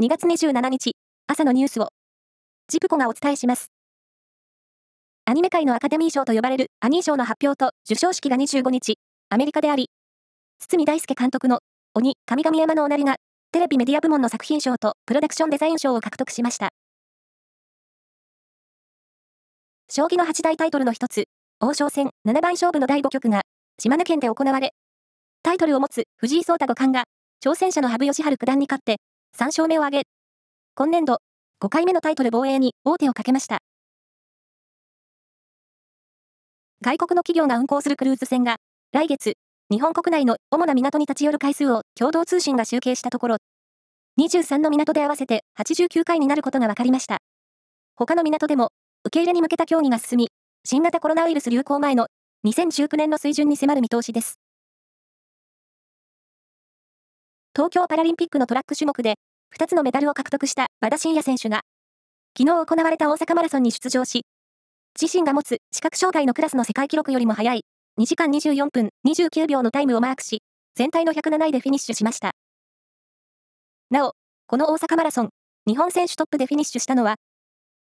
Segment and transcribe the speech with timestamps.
[0.00, 0.92] 2月27日、
[1.26, 1.88] 朝のニュースを、
[2.68, 3.72] ジプコがお伝えします。
[5.24, 9.90] アニメ界のアカデミー賞と呼ばれるアニー賞の発表と授賞式が25日、アメリカであり、
[10.60, 11.58] 堤大輔監督の
[11.96, 13.16] 鬼、神々山のおなりが、
[13.50, 16.68] テレビメディア部門の作品賞とプロダクションデザイン賞を獲得しました。
[19.90, 21.24] 将棋の八大タイトルの一つ、
[21.58, 23.42] 王将戦七番勝負の第5局が、
[23.80, 24.74] 島根県で行われ、
[25.42, 27.02] タイトルを持つ藤井聡太五冠が、
[27.44, 28.98] 挑戦者の羽生善治九段に勝って、
[29.36, 30.02] 3勝目を挙げ、
[30.74, 31.18] 今年度、
[31.60, 33.58] 5回目のタイトル防衛に王手をかけました。
[36.82, 38.56] 外国の企業が運航するクルーズ船が、
[38.92, 39.34] 来月、
[39.70, 43.36] 日本国内の主な港に立ち寄る回数を共同通信が集計したところ、
[44.20, 47.18] 23の港で合わせて89回になることが分かりました。
[47.96, 48.70] 他の港でも、
[49.04, 50.28] 受け入れに向けた協議が進み、
[50.64, 52.06] 新型コロナウイルス流行前の
[52.44, 54.38] 2019年の水準に迫る見通しです。
[57.58, 59.16] 東京パラリンピックのトラック種目で、
[59.58, 61.62] 2つのメダルを獲得した和田伸也選手が、
[62.38, 64.26] 昨日行われた大阪マラソンに出場し、
[65.00, 67.62] 自身が持つ視覚障害のクラスの世界記録よりも速い
[67.98, 70.42] 2時間24分29秒のタイムをマークし、
[70.76, 72.30] 全体の107位でフィニッシュしました。
[73.90, 74.12] なお、
[74.46, 75.30] この大阪マラソン、
[75.66, 77.16] 日本選手トップでフィニッシュしたのは、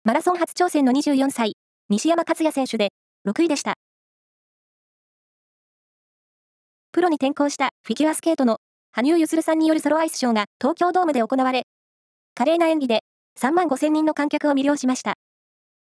[0.04, 1.56] マラソン初挑戦の24歳、
[1.88, 2.90] 西山克也選手で、
[3.26, 3.74] 6位でした。
[6.92, 8.58] プロに転向したフィギュアスケートの
[8.96, 11.64] 羽生結弦さんによるソロアイスショーが東京ドームで行われ、
[12.36, 13.00] 華麗な演技で
[13.40, 15.14] 3万5千人の観客を魅了しました。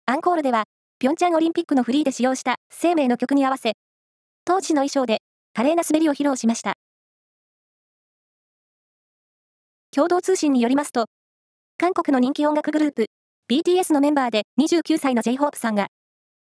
[0.04, 0.64] アンコールでは、
[0.98, 3.72] ピョンチャンオリンピックのフリーで使用した生命の曲に合わせ、
[4.44, 5.22] 当時の衣装で
[5.54, 6.74] 華麗な滑りを披露しました。
[9.90, 11.06] 共同通信によりますと、
[11.78, 13.06] 韓国の人気音楽グループ、
[13.50, 15.86] BTS のメンバーで29歳の J-HOPE さんが、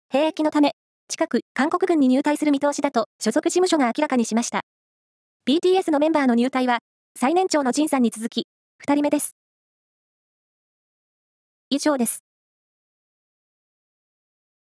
[0.09, 0.73] 兵役のため、
[1.07, 4.63] 近く韓国軍に入隊する見通しだと所属事務所が明らかにしました。
[5.47, 6.81] BTS のメンバーの入隊は、
[7.17, 8.45] 最年長のジンさんに続き、
[8.79, 9.35] 2人目です。
[11.71, 12.30] 以上です。